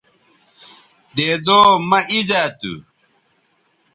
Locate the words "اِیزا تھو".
2.11-2.73